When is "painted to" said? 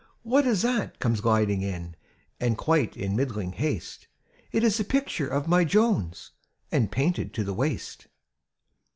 6.91-7.43